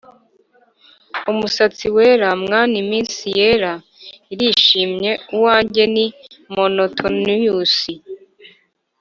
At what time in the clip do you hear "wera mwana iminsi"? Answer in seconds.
1.95-3.25